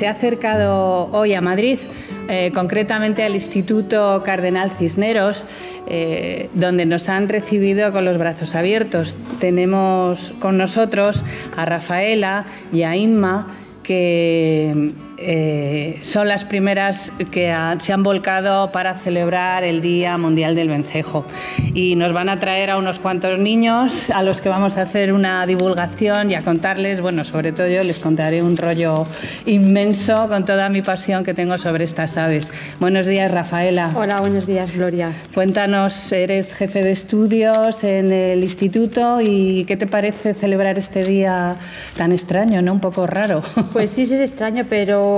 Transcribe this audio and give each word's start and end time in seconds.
se 0.00 0.08
ha 0.08 0.12
acercado 0.12 1.10
hoy 1.12 1.34
a 1.34 1.42
Madrid, 1.42 1.78
eh, 2.26 2.52
concretamente 2.54 3.22
al 3.22 3.34
Instituto 3.34 4.22
Cardenal 4.24 4.70
Cisneros, 4.70 5.44
eh, 5.88 6.48
donde 6.54 6.86
nos 6.86 7.10
han 7.10 7.28
recibido 7.28 7.92
con 7.92 8.06
los 8.06 8.16
brazos 8.16 8.54
abiertos. 8.54 9.14
Tenemos 9.40 10.32
con 10.38 10.56
nosotros 10.56 11.22
a 11.54 11.66
Rafaela 11.66 12.46
y 12.72 12.84
a 12.84 12.96
Inma, 12.96 13.48
que 13.82 14.92
eh, 15.22 15.98
son 16.00 16.28
las 16.28 16.46
primeras 16.46 17.12
que 17.30 17.54
se 17.78 17.92
han 17.92 18.02
volcado 18.02 18.72
para 18.72 18.94
celebrar 18.94 19.64
el 19.64 19.82
Día 19.82 20.16
Mundial 20.16 20.54
del 20.54 20.68
Vencejo. 20.68 21.26
Y 21.74 21.94
nos 21.96 22.14
van 22.14 22.30
a 22.30 22.40
traer 22.40 22.70
a 22.70 22.78
unos 22.78 22.98
cuantos 22.98 23.38
niños 23.38 24.08
a 24.10 24.22
los 24.22 24.40
que 24.40 24.48
vamos 24.48 24.78
a 24.78 24.82
hacer 24.82 25.12
una 25.12 25.44
divulgación 25.44 26.30
y 26.30 26.36
a 26.36 26.40
contarles, 26.40 27.02
bueno, 27.02 27.24
sobre 27.24 27.52
todo 27.52 27.68
yo 27.68 27.84
les 27.84 27.98
contaré 27.98 28.42
un 28.42 28.56
rollo 28.56 29.06
inmenso 29.44 30.26
con 30.28 30.46
toda 30.46 30.70
mi 30.70 30.80
pasión 30.80 31.22
que 31.22 31.34
tengo 31.34 31.58
sobre 31.58 31.84
estas 31.84 32.16
aves. 32.16 32.50
Buenos 32.78 33.06
días, 33.06 33.30
Rafaela. 33.30 33.90
Hola, 33.94 34.20
buenos 34.20 34.46
días, 34.46 34.74
Gloria. 34.74 35.12
Cuéntanos, 35.34 36.12
eres 36.12 36.54
jefe 36.54 36.82
de 36.82 36.92
estudios 36.92 37.84
en 37.84 38.10
el 38.10 38.42
instituto 38.42 39.20
y 39.20 39.66
¿qué 39.66 39.76
te 39.76 39.86
parece 39.86 40.32
celebrar 40.32 40.78
este 40.78 41.04
día 41.04 41.56
tan 41.98 42.12
extraño, 42.12 42.62
¿no? 42.62 42.72
Un 42.72 42.80
poco 42.80 43.06
raro. 43.06 43.42
Pues 43.72 43.90
sí, 43.90 44.06
sí 44.06 44.14
es 44.14 44.30
extraño, 44.30 44.64
pero 44.68 45.09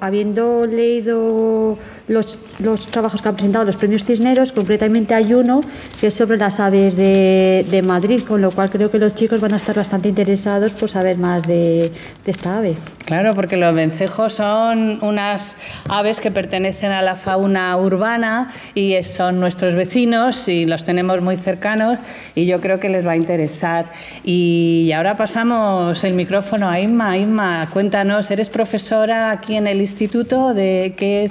habiendo 0.00 0.66
leído 0.66 1.78
los, 2.08 2.38
los, 2.58 2.86
trabajos 2.86 3.20
que 3.20 3.28
han 3.28 3.34
presentado 3.34 3.64
los 3.64 3.76
premios 3.76 4.04
Cisneros, 4.04 4.52
concretamente 4.52 5.14
hay 5.14 5.34
uno 5.34 5.60
que 6.00 6.06
es 6.06 6.14
sobre 6.14 6.38
las 6.38 6.58
aves 6.58 6.96
de, 6.96 7.66
de, 7.70 7.82
Madrid, 7.82 8.22
con 8.26 8.40
lo 8.40 8.50
cual 8.50 8.70
creo 8.70 8.90
que 8.90 8.98
los 8.98 9.14
chicos 9.14 9.40
van 9.40 9.52
a 9.52 9.56
estar 9.56 9.76
bastante 9.76 10.08
interesados 10.08 10.72
por 10.72 10.88
saber 10.88 11.18
más 11.18 11.46
de, 11.46 11.92
de, 12.24 12.30
esta 12.30 12.58
ave. 12.58 12.76
Claro, 13.04 13.34
porque 13.34 13.56
los 13.56 13.74
vencejos 13.74 14.34
son 14.34 15.02
unas 15.02 15.56
aves 15.88 16.20
que 16.20 16.30
pertenecen 16.30 16.92
a 16.92 17.02
la 17.02 17.16
fauna 17.16 17.76
urbana 17.76 18.52
y 18.74 19.02
son 19.02 19.38
nuestros 19.40 19.74
vecinos 19.74 20.48
y 20.48 20.64
los 20.64 20.84
tenemos 20.84 21.20
muy 21.20 21.36
cercanos 21.36 21.98
y 22.34 22.46
yo 22.46 22.60
creo 22.60 22.80
que 22.80 22.88
les 22.88 23.06
va 23.06 23.12
a 23.12 23.16
interesar. 23.16 23.90
Y 24.24 24.92
ahora 24.94 25.16
pasamos 25.16 26.04
el 26.04 26.14
micrófono 26.14 26.68
a 26.68 26.80
Inma. 26.80 27.16
Inma, 27.16 27.68
cuéntanos, 27.72 28.30
eres 28.30 28.48
profesora 28.48 29.27
aquí 29.30 29.56
en 29.56 29.66
el 29.66 29.80
instituto 29.80 30.54
de 30.54 30.94
qué 30.96 31.30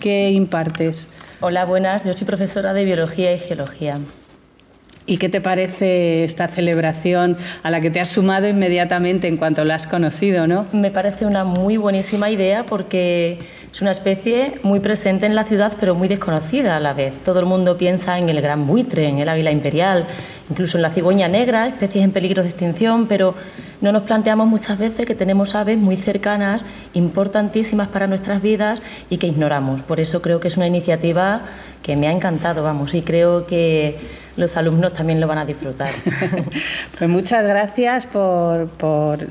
¿Qué 0.00 0.30
impartes? 0.30 1.08
Hola, 1.40 1.64
buenas. 1.64 2.04
Yo 2.04 2.12
soy 2.16 2.26
profesora 2.26 2.74
de 2.74 2.84
Biología 2.84 3.32
y 3.32 3.38
Geología. 3.38 3.98
¿Y 5.06 5.16
qué 5.16 5.28
te 5.28 5.40
parece 5.40 6.24
esta 6.24 6.48
celebración 6.48 7.38
a 7.62 7.70
la 7.70 7.80
que 7.80 7.90
te 7.90 8.00
has 8.00 8.08
sumado 8.08 8.46
inmediatamente 8.46 9.26
en 9.26 9.36
cuanto 9.36 9.64
la 9.64 9.76
has 9.76 9.86
conocido, 9.86 10.46
no? 10.46 10.66
Me 10.72 10.90
parece 10.90 11.24
una 11.24 11.44
muy 11.44 11.76
buenísima 11.76 12.28
idea 12.28 12.66
porque 12.66 13.38
es 13.72 13.80
una 13.80 13.92
especie 13.92 14.54
muy 14.62 14.80
presente 14.80 15.24
en 15.24 15.34
la 15.34 15.44
ciudad 15.44 15.72
pero 15.80 15.94
muy 15.94 16.08
desconocida 16.08 16.76
a 16.76 16.80
la 16.80 16.92
vez. 16.92 17.14
Todo 17.24 17.40
el 17.40 17.46
mundo 17.46 17.78
piensa 17.78 18.18
en 18.18 18.28
el 18.28 18.40
gran 18.42 18.66
buitre, 18.66 19.06
en 19.06 19.18
el 19.18 19.28
águila 19.28 19.52
imperial, 19.52 20.06
incluso 20.50 20.78
en 20.78 20.82
la 20.82 20.90
cigüeña 20.90 21.28
negra, 21.28 21.66
especies 21.66 22.04
en 22.04 22.12
peligro 22.12 22.42
de 22.42 22.48
extinción, 22.48 23.06
pero 23.06 23.34
no 23.80 23.92
nos 23.92 24.02
planteamos 24.02 24.48
muchas 24.48 24.78
veces 24.78 25.06
que 25.06 25.14
tenemos 25.14 25.54
aves 25.54 25.78
muy 25.78 25.96
cercanas, 25.96 26.62
importantísimas 26.94 27.88
para 27.88 28.06
nuestras 28.06 28.42
vidas 28.42 28.80
y 29.10 29.18
que 29.18 29.26
ignoramos. 29.26 29.82
Por 29.82 30.00
eso 30.00 30.22
creo 30.22 30.40
que 30.40 30.48
es 30.48 30.56
una 30.56 30.66
iniciativa 30.66 31.42
que 31.82 31.96
me 31.96 32.08
ha 32.08 32.12
encantado, 32.12 32.62
vamos, 32.62 32.94
y 32.94 33.02
creo 33.02 33.46
que 33.46 33.98
los 34.38 34.56
alumnos 34.56 34.94
también 34.94 35.20
lo 35.20 35.26
van 35.26 35.38
a 35.38 35.44
disfrutar. 35.44 35.90
pues 36.98 37.10
muchas 37.10 37.44
gracias 37.44 38.06
por, 38.06 38.68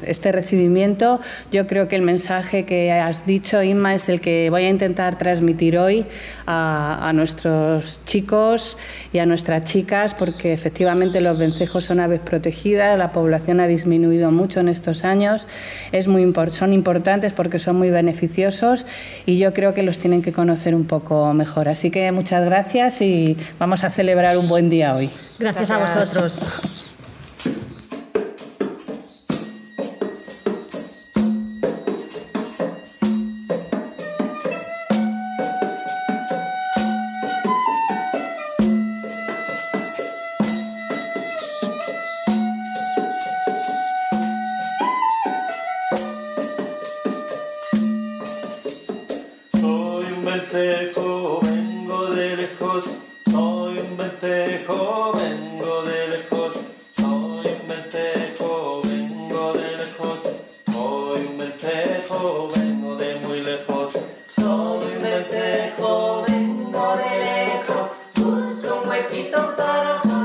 este 0.06 0.32
recibimiento. 0.32 1.22
Yo 1.52 1.66
creo 1.66 1.88
que 1.88 1.96
el 1.96 2.02
mensaje 2.02 2.66
que 2.66 2.92
has 2.92 3.26
dicho, 3.26 3.64
Inma, 3.64 3.96
es 3.96 4.10
el 4.10 4.20
que 4.20 4.50
voy 4.50 4.66
a 4.66 4.70
intentar 4.70 5.18
transmitir 5.18 5.78
hoy 5.78 6.06
a, 6.46 7.08
a 7.08 7.14
nuestros 7.14 8.02
chicos 8.06 8.78
y 9.14 9.20
a 9.20 9.26
nuestras 9.26 9.64
chicas, 9.64 10.14
porque 10.14 10.52
efectivamente 10.52 11.22
los 11.22 11.40
vencejos 11.40 11.86
son 11.86 12.02
aves 12.02 12.22
protegidas, 12.22 12.98
la 12.98 13.14
población 13.14 13.62
ha 13.62 13.68
disminuido 13.68 14.32
mucho 14.32 14.60
en 14.60 14.68
estos 14.68 15.06
años, 15.06 15.48
es 15.94 16.10
muy, 16.10 16.34
son 16.50 16.74
importantes 16.74 17.32
porque 17.32 17.60
son 17.60 17.78
muy 17.78 17.92
beneficiosos 17.92 18.86
y 19.26 19.38
yo 19.38 19.54
creo 19.54 19.74
que 19.74 19.84
los 19.84 20.00
tienen 20.00 20.22
que 20.22 20.34
conocer 20.34 20.76
un 20.76 20.86
poco 20.86 21.34
mejor. 21.34 21.70
Así 21.70 21.92
que 21.92 22.12
muchas 22.12 22.44
gracias 22.44 23.02
y 23.02 23.38
vamos 23.58 23.86
a 23.86 23.90
celebrar 23.90 24.38
un 24.38 24.50
buen 24.50 24.70
día 24.70 24.97
hoy. 24.98 25.12
Gracias, 25.40 25.72
a 25.72 25.78
vosotros. 25.78 26.40
Então 69.38 69.54
para 69.54 70.17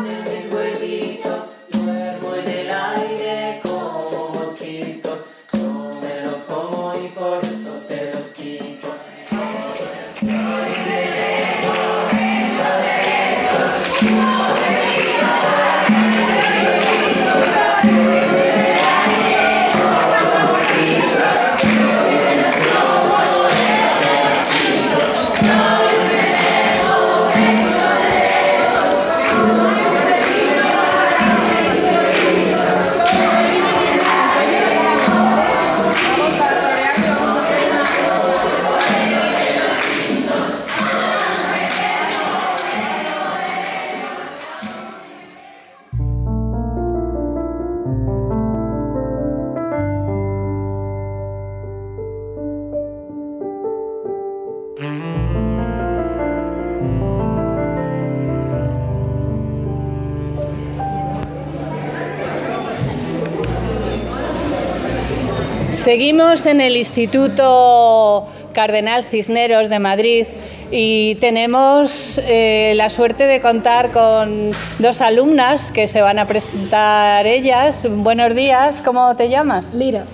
Seguimos 65.93 66.47
en 66.47 66.63
el 66.63 66.79
Instituto 66.79 68.27
Cardenal 68.55 69.05
Cisneros 69.05 69.69
de 69.69 69.79
Madrid 69.79 70.25
y 70.71 71.17
tenemos 71.17 72.19
eh, 72.25 72.73
la 72.77 72.89
suerte 72.89 73.27
de 73.27 73.43
contar 73.43 73.91
con 73.91 74.53
dos 74.79 75.03
alumnas 75.03 75.71
que 75.71 75.89
se 75.89 76.01
van 76.01 76.19
a 76.19 76.25
presentar 76.25 77.27
ellas. 77.27 77.83
Buenos 77.87 78.35
días, 78.35 78.81
¿cómo 78.81 79.15
te 79.17 79.29
llamas? 79.29 79.75
Lira. 79.75 80.05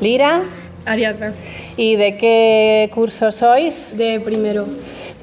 Lira. 0.00 0.42
Ariadna. 0.86 1.32
¿Y 1.76 1.96
de 1.96 2.16
qué 2.16 2.88
curso 2.94 3.32
sois? 3.32 3.96
De 3.96 4.20
primero. 4.20 4.68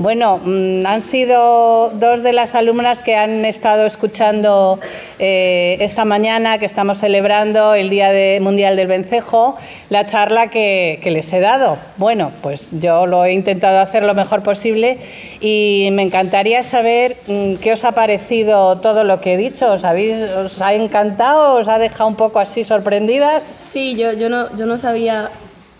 Bueno, 0.02 0.40
mm, 0.44 0.84
han 0.88 1.04
sido 1.04 1.92
dos 1.92 2.24
de 2.24 2.34
las 2.34 2.56
alumnas 2.56 3.04
que 3.04 3.16
han 3.16 3.46
estado 3.46 3.86
escuchando 3.86 4.80
eh, 5.20 5.78
esta 5.80 6.06
mañana 6.06 6.58
que 6.58 6.66
estamos 6.66 6.98
celebrando 6.98 7.76
el 7.76 7.92
Día 7.92 8.10
Mundial 8.42 8.76
del 8.76 8.88
Vencejo, 8.88 9.56
la 9.92 10.08
charla 10.08 10.48
que, 10.48 10.98
les 11.06 11.32
he 11.34 11.40
dado. 11.40 11.78
Bueno, 11.98 12.32
pues 12.42 12.72
yo 12.72 13.06
lo 13.06 13.26
he 13.26 13.34
intentado 13.34 13.78
hacer 13.78 14.02
lo 14.02 14.16
mejor 14.16 14.42
posible 14.42 14.98
y 15.40 15.90
me 15.92 16.02
encantaría 16.02 16.64
saber 16.64 17.18
mm, 17.28 17.58
qué 17.58 17.74
os 17.74 17.84
ha 17.84 17.92
parecido 17.92 18.80
todo 18.80 19.04
lo 19.04 19.22
que 19.22 19.36
he 19.36 19.38
dicho. 19.38 19.72
¿Os, 19.72 19.84
habéis, 19.84 20.18
os 20.18 20.60
ha 20.64 20.74
encantado? 20.74 21.60
¿Os 21.60 21.68
ha 21.68 21.78
dejado 21.78 22.10
un 22.10 22.16
poco 22.16 22.40
así 22.40 22.64
sorprendidas? 22.64 23.44
Sí, 23.44 23.96
yo, 23.96 24.14
yo, 24.14 24.30
no, 24.30 24.56
yo 24.56 24.66
no 24.66 24.80
sabía 24.80 25.30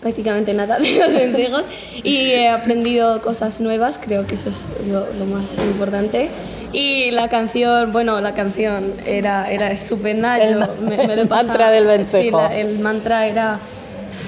prácticamente 0.02 0.52
nada 0.52 0.78
de 0.78 0.98
los 0.98 1.12
vencejos 1.12 1.64
y 2.02 2.32
he 2.32 2.48
aprendido 2.50 3.22
cosas 3.22 3.60
nuevas, 3.60 3.98
creo 3.98 4.26
que 4.26 4.34
eso 4.34 4.50
es 4.50 4.68
lo, 4.86 5.24
más 5.26 5.56
importante. 5.58 6.28
Y 6.72 7.10
la 7.12 7.28
canción, 7.28 7.92
bueno, 7.92 8.20
la 8.20 8.34
canción 8.34 8.82
era, 9.06 9.50
era 9.50 9.70
estupenda. 9.70 10.38
El, 10.38 10.58
mantra 11.28 11.70
del 11.70 11.86
vencejo. 11.86 12.48
Sí, 12.48 12.54
el 12.56 12.78
mantra 12.78 13.26
era 13.26 13.58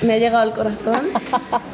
me 0.05 0.15
ha 0.15 0.19
llegado 0.19 0.43
al 0.43 0.55
corazón. 0.55 1.01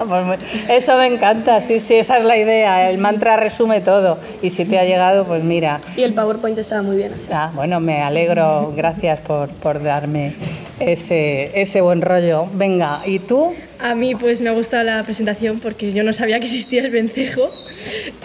Pues 0.09 0.71
eso 0.71 0.97
me 0.97 1.07
encanta, 1.07 1.61
sí, 1.61 1.79
sí, 1.79 1.95
esa 1.95 2.17
es 2.17 2.25
la 2.25 2.37
idea. 2.37 2.91
El 2.91 2.99
mantra 2.99 3.37
resume 3.37 3.83
todo. 3.83 4.19
Y 4.43 4.49
si 4.49 4.65
te 4.65 4.79
ha 4.79 4.85
llegado, 4.85 5.27
pues 5.27 5.45
mira. 5.45 5.79
Y 5.95 6.03
el 6.03 6.15
PowerPoint 6.15 6.57
estaba 6.59 6.83
muy 6.83 6.97
bien. 6.97 7.13
Ah, 7.33 7.51
bueno, 7.55 7.81
me 7.81 8.01
alegro. 8.01 8.73
Gracias 8.75 9.21
por, 9.21 9.51
por 9.51 9.83
darme 9.83 10.33
ese, 10.81 11.61
ese 11.61 11.81
buen 11.83 12.01
rollo. 12.01 12.45
Venga, 12.55 13.01
¿y 13.05 13.19
tú? 13.29 13.55
A 13.79 13.95
mí 13.95 14.15
pues 14.15 14.41
me 14.41 14.49
ha 14.49 14.53
gustado 14.53 14.85
la 14.85 15.03
presentación 15.05 15.61
porque 15.61 15.93
yo 15.93 16.03
no 16.03 16.13
sabía 16.13 16.39
que 16.39 16.47
existía 16.47 16.83
el 16.83 16.91
vencejo 16.91 17.51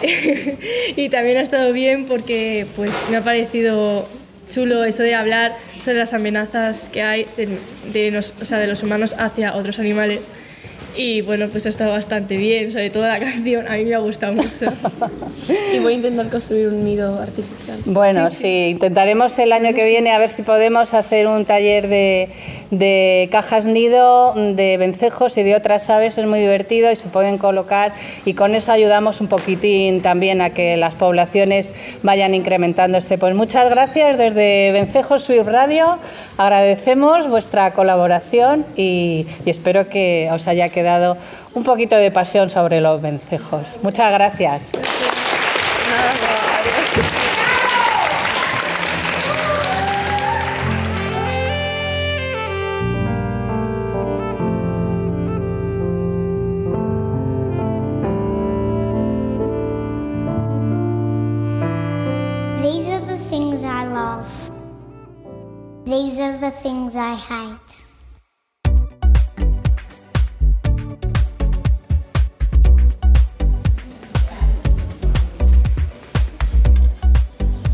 y 0.96 1.08
también 1.08 1.38
ha 1.38 1.40
estado 1.40 1.72
bien 1.72 2.06
porque 2.08 2.66
pues 2.76 2.92
me 3.10 3.16
ha 3.16 3.24
parecido 3.24 4.06
chulo 4.48 4.84
eso 4.84 5.02
de 5.02 5.14
hablar 5.14 5.56
sobre 5.78 5.98
las 5.98 6.14
amenazas 6.14 6.88
que 6.92 7.02
hay 7.02 7.26
de, 7.36 7.46
de 7.46 8.66
los 8.66 8.82
humanos 8.82 9.14
hacia 9.18 9.54
otros 9.54 9.78
animales. 9.78 10.26
Y 10.96 11.20
bueno, 11.20 11.48
pues 11.48 11.66
ha 11.66 11.68
estado 11.68 11.90
bastante 11.90 12.36
bien, 12.36 12.72
sobre 12.72 12.90
todo 12.90 13.06
la 13.06 13.18
canción, 13.20 13.66
a 13.68 13.72
mí 13.72 13.84
me 13.84 13.94
ha 13.94 13.98
gustado 13.98 14.32
mucho. 14.32 14.66
y 15.74 15.78
voy 15.78 15.92
a 15.92 15.96
intentar 15.96 16.30
construir 16.30 16.68
un 16.68 16.84
nido 16.84 17.20
artificial. 17.20 17.78
Bueno, 17.86 18.30
sí, 18.30 18.70
intentaremos 18.70 19.38
el 19.38 19.52
año 19.52 19.74
que 19.74 19.84
viene 19.84 20.10
a 20.10 20.18
ver 20.18 20.30
si 20.30 20.42
podemos 20.42 20.94
hacer 20.94 21.26
un 21.26 21.44
taller 21.44 21.88
de, 21.88 22.30
de 22.70 23.28
cajas 23.30 23.66
nido, 23.66 24.34
de 24.34 24.76
vencejos 24.78 25.36
y 25.36 25.42
de 25.42 25.54
otras 25.54 25.88
aves, 25.90 26.18
es 26.18 26.26
muy 26.26 26.40
divertido 26.40 26.90
y 26.90 26.96
se 26.96 27.08
pueden 27.08 27.38
colocar 27.38 27.90
y 28.24 28.34
con 28.34 28.54
eso 28.54 28.72
ayudamos 28.72 29.20
un 29.20 29.28
poquitín 29.28 30.02
también 30.02 30.40
a 30.40 30.50
que 30.50 30.76
las 30.76 30.94
poblaciones 30.94 32.00
vayan 32.04 32.34
incrementándose. 32.34 33.18
Pues 33.18 33.34
muchas 33.34 33.70
gracias 33.70 34.18
desde 34.18 34.72
Vencejos 34.72 35.22
Swift 35.22 35.46
Radio, 35.46 35.98
agradecemos 36.38 37.28
vuestra 37.28 37.70
colaboración 37.72 38.64
y, 38.76 39.26
espero 39.46 39.88
que 39.88 40.28
os 40.32 40.48
haya 40.48 40.68
quedado 40.68 41.16
un 41.54 41.64
poquito 41.64 41.96
de 41.96 42.10
pasión 42.10 42.50
sobre 42.50 42.80
los 42.80 43.00
vencejos. 43.00 43.62
Muchas 43.82 44.12
gracias. 44.12 44.72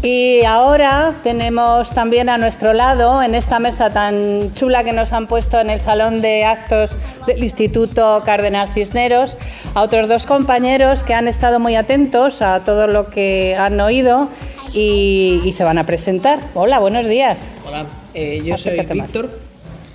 Y 0.02 0.44
ahora 0.44 1.14
tenemos 1.22 1.92
también 1.92 2.28
a 2.28 2.36
nuestro 2.36 2.72
lado, 2.72 3.22
en 3.22 3.36
esta 3.36 3.60
mesa 3.60 3.92
tan 3.92 4.52
chula 4.52 4.82
que 4.82 4.92
nos 4.92 5.12
han 5.12 5.28
puesto 5.28 5.60
en 5.60 5.70
el 5.70 5.80
salón 5.80 6.20
de 6.22 6.44
actos 6.44 6.96
del 7.26 7.42
Instituto 7.42 8.20
Cardenal 8.26 8.68
Cisneros, 8.68 9.36
a 9.76 9.82
otros 9.82 10.08
dos 10.08 10.24
compañeros 10.24 11.04
que 11.04 11.14
han 11.14 11.28
estado 11.28 11.60
muy 11.60 11.76
atentos 11.76 12.42
a 12.42 12.64
todo 12.64 12.88
lo 12.88 13.10
que 13.10 13.56
han 13.56 13.80
oído 13.80 14.28
y, 14.74 15.40
y 15.44 15.52
se 15.52 15.62
van 15.62 15.78
a 15.78 15.84
presentar. 15.84 16.40
Hola, 16.54 16.80
buenos 16.80 17.06
días. 17.06 17.68
Hola. 17.72 17.86
Eh, 18.14 18.42
yo 18.44 18.56
soy 18.56 18.80
Víctor. 18.80 19.51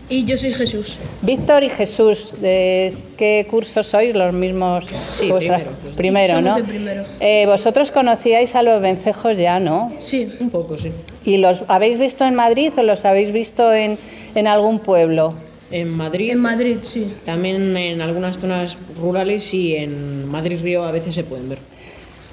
Y 0.10 0.24
yo 0.24 0.38
soy 0.38 0.54
Jesús. 0.54 0.98
Víctor 1.22 1.64
y 1.64 1.70
Jesús, 1.70 2.40
¿de 2.40 2.94
qué 3.20 3.46
curso 3.50 3.84
sois? 3.84 4.16
Los 4.16 4.34
mismos. 4.34 4.86
Sí, 5.12 5.32
primero. 5.34 5.70
primero, 5.98 6.42
¿no? 6.42 6.64
primero. 6.64 7.04
Eh, 7.20 7.46
vosotros 7.46 7.92
conocíais 7.92 8.56
a 8.56 8.64
los 8.64 8.82
vencejos 8.82 9.38
ya, 9.38 9.60
¿no? 9.60 9.92
Sí, 10.00 10.26
un 10.42 10.52
poco, 10.52 10.78
sí. 10.78 10.94
¿Y 11.26 11.38
los 11.38 11.64
habéis 11.68 12.00
visto 12.00 12.24
en 12.24 12.36
Madrid 12.36 12.72
o 12.78 12.84
los 12.84 13.04
habéis 13.04 13.34
visto 13.34 13.74
en, 13.74 13.98
en 14.36 14.48
algún 14.48 14.80
pueblo? 14.80 15.34
En 15.72 15.98
Madrid. 15.98 16.32
En 16.32 16.40
Madrid, 16.40 16.78
sí. 16.84 17.14
También 17.26 17.76
en 17.76 18.00
algunas 18.02 18.38
zonas 18.38 18.78
rurales 18.98 19.54
y 19.54 19.76
en 19.76 20.26
Madrid 20.30 20.60
Río 20.64 20.84
a 20.84 20.94
veces 20.94 21.16
se 21.16 21.26
pueden 21.26 21.50
ver. 21.50 21.58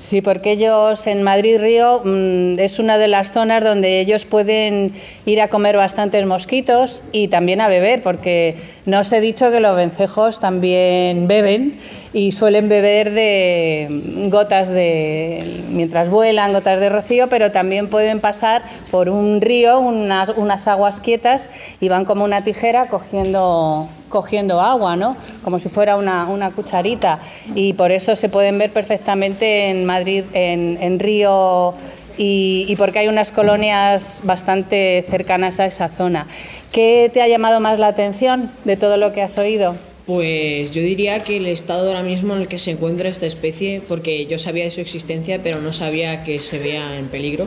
Sí, 0.04 0.20
porque 0.20 0.52
ellos 0.52 1.06
en 1.06 1.22
Madrid 1.22 1.58
Río 1.58 2.02
mm, 2.04 2.58
es 2.58 2.78
una 2.78 2.98
de 2.98 3.08
las 3.08 3.32
zonas 3.32 3.64
donde 3.64 4.00
ellos 4.00 4.26
pueden 4.26 4.90
ir 5.24 5.40
a 5.40 5.48
comer 5.48 5.78
bastantes 5.78 6.26
mosquitos 6.26 7.00
y 7.10 7.28
también 7.28 7.62
a 7.62 7.68
beber, 7.68 8.02
porque 8.02 8.54
no 8.86 9.00
os 9.00 9.12
he 9.12 9.20
dicho 9.20 9.50
que 9.50 9.60
los 9.60 9.74
vencejos 9.76 10.40
también 10.40 11.26
beben 11.26 11.72
y 12.12 12.32
suelen 12.32 12.68
beber 12.68 13.12
de 13.12 13.88
gotas 14.30 14.68
de, 14.68 15.64
mientras 15.70 16.10
vuelan, 16.10 16.52
gotas 16.52 16.78
de 16.78 16.90
rocío, 16.90 17.28
pero 17.28 17.50
también 17.50 17.88
pueden 17.88 18.20
pasar 18.20 18.60
por 18.90 19.08
un 19.08 19.40
río, 19.40 19.80
unas, 19.80 20.28
unas 20.36 20.68
aguas 20.68 21.00
quietas 21.00 21.48
y 21.80 21.88
van 21.88 22.04
como 22.04 22.24
una 22.24 22.44
tijera 22.44 22.86
cogiendo, 22.86 23.88
cogiendo 24.10 24.60
agua, 24.60 24.96
¿no? 24.96 25.16
Como 25.42 25.58
si 25.58 25.70
fuera 25.70 25.96
una, 25.96 26.26
cucharita. 26.54 27.20
Y 27.54 27.72
por 27.72 27.90
eso 27.90 28.14
se 28.16 28.28
pueden 28.28 28.58
ver 28.58 28.72
perfectamente 28.72 29.70
en 29.70 29.86
Madrid, 29.86 30.24
en, 30.34 30.76
en 30.82 30.98
Río 31.00 31.74
y, 32.18 32.66
y 32.68 32.76
porque 32.76 33.00
hay 33.00 33.08
unas 33.08 33.32
colonias 33.32 34.20
bastante 34.24 35.04
cercanas 35.08 35.58
a 35.58 35.66
esa 35.66 35.88
zona. 35.88 36.26
¿Qué 36.74 37.08
te 37.14 37.22
ha 37.22 37.28
llamado 37.28 37.60
más 37.60 37.78
la 37.78 37.86
atención 37.86 38.50
de 38.64 38.76
todo 38.76 38.96
lo 38.96 39.12
que 39.12 39.22
has 39.22 39.38
oído? 39.38 39.76
Pues 40.06 40.72
yo 40.72 40.82
diría 40.82 41.22
que 41.22 41.36
el 41.36 41.46
estado 41.46 41.86
ahora 41.86 42.02
mismo 42.02 42.34
en 42.34 42.40
el 42.40 42.48
que 42.48 42.58
se 42.58 42.72
encuentra 42.72 43.08
esta 43.08 43.26
especie, 43.26 43.80
porque 43.88 44.26
yo 44.26 44.40
sabía 44.40 44.64
de 44.64 44.72
su 44.72 44.80
existencia, 44.80 45.38
pero 45.40 45.60
no 45.60 45.72
sabía 45.72 46.24
que 46.24 46.40
se 46.40 46.58
vea 46.58 46.98
en 46.98 47.06
peligro. 47.06 47.46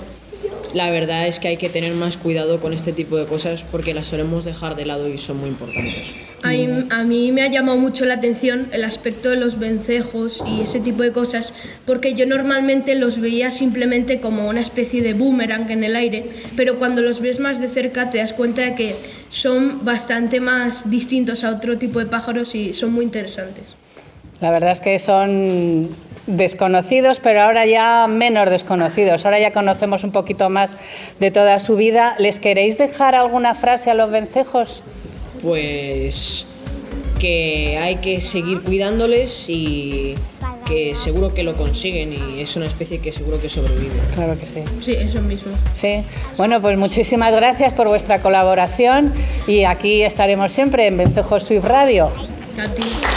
La 0.77 0.91
verdad 0.91 1.25
es 1.25 1.39
que 1.39 1.47
hay 1.47 1.57
que 1.57 1.69
tener 1.69 1.95
más 1.95 2.17
cuidado 2.17 2.59
con 2.59 2.71
este 2.71 2.93
tipo 2.93 3.17
de 3.17 3.25
cosas 3.25 3.63
porque 3.71 3.95
las 3.95 4.05
solemos 4.05 4.45
dejar 4.45 4.75
de 4.75 4.85
lado 4.85 5.09
y 5.09 5.17
son 5.17 5.39
muy 5.39 5.49
importantes. 5.49 6.05
A 6.43 7.03
mí, 7.03 7.31
me 7.31 7.41
ha 7.41 7.47
llamado 7.47 7.79
mucho 7.79 8.05
la 8.05 8.13
atención 8.13 8.63
el 8.71 8.83
aspecto 8.83 9.31
de 9.31 9.37
los 9.37 9.59
vencejos 9.59 10.43
y 10.47 10.61
ese 10.61 10.79
tipo 10.79 11.01
de 11.01 11.11
cosas, 11.11 11.51
porque 11.87 12.13
yo 12.13 12.27
normalmente 12.27 12.93
los 12.93 13.19
veía 13.19 13.49
simplemente 13.49 14.21
como 14.21 14.47
una 14.47 14.61
especie 14.61 15.01
de 15.01 15.15
boomerang 15.15 15.67
en 15.71 15.83
el 15.83 15.95
aire, 15.95 16.23
pero 16.55 16.77
cuando 16.77 17.01
los 17.01 17.21
ves 17.21 17.39
más 17.39 17.59
de 17.59 17.69
cerca 17.69 18.11
te 18.11 18.19
das 18.19 18.33
cuenta 18.33 18.61
de 18.61 18.75
que 18.75 18.95
son 19.29 19.83
bastante 19.83 20.39
más 20.39 20.87
distintos 20.91 21.43
a 21.43 21.55
otro 21.55 21.79
tipo 21.79 21.97
de 21.97 22.05
pájaros 22.05 22.53
y 22.53 22.73
son 22.73 22.93
muy 22.93 23.05
interesantes. 23.05 23.63
La 24.41 24.51
verdad 24.51 24.73
es 24.73 24.81
que 24.81 24.99
son 24.99 25.89
desconocidos, 26.27 27.19
pero 27.19 27.41
ahora 27.41 27.65
ya 27.65 28.05
menos 28.07 28.49
desconocidos. 28.49 29.25
Ahora 29.25 29.39
ya 29.39 29.51
conocemos 29.51 30.03
un 30.03 30.11
poquito 30.11 30.49
más 30.49 30.77
de 31.19 31.31
toda 31.31 31.59
su 31.59 31.75
vida. 31.75 32.15
¿Les 32.19 32.39
queréis 32.39 32.77
dejar 32.77 33.15
alguna 33.15 33.55
frase 33.55 33.89
a 33.89 33.93
los 33.93 34.11
vencejos? 34.11 34.83
pues 35.43 36.45
que 37.19 37.77
hay 37.81 37.97
que 37.97 38.21
seguir 38.21 38.61
cuidándoles 38.61 39.45
y 39.49 40.13
que 40.67 40.93
seguro 40.95 41.33
que 41.33 41.43
lo 41.43 41.55
consiguen 41.55 42.13
y 42.13 42.41
es 42.41 42.55
una 42.55 42.67
especie 42.67 43.01
que 43.01 43.09
seguro 43.09 43.41
que 43.41 43.49
sobrevive. 43.49 43.95
Claro 44.13 44.37
que 44.37 44.45
sí. 44.45 44.63
Sí, 44.81 44.91
eso 44.93 45.21
mismo. 45.21 45.53
Sí. 45.73 46.03
Bueno, 46.37 46.61
pues 46.61 46.77
muchísimas 46.77 47.33
gracias 47.33 47.73
por 47.73 47.87
vuestra 47.87 48.21
colaboración 48.21 49.13
y 49.47 49.63
aquí 49.63 50.03
estaremos 50.03 50.51
siempre 50.51 50.87
en 50.87 50.97
Vencejos 50.97 51.43
Swift 51.43 51.65
Radio. 51.65 52.11
A 52.59 53.16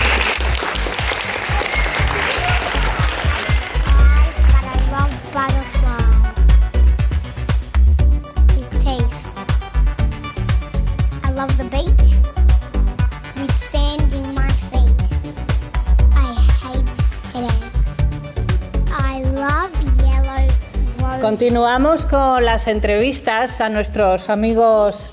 Continuamos 21.40 22.04
con 22.04 22.44
las 22.44 22.66
entrevistas 22.66 23.62
a 23.62 23.70
nuestros 23.70 24.28
amigos 24.28 25.10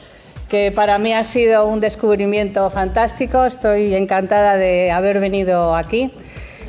que 0.49 0.73
para 0.75 0.97
mí 0.97 1.13
ha 1.13 1.23
sido 1.23 1.65
un 1.65 1.79
descubrimiento 1.79 2.69
fantástico. 2.69 3.45
Estoy 3.45 3.95
encantada 3.95 4.57
de 4.57 4.91
haber 4.91 5.21
venido 5.21 5.73
aquí. 5.73 6.11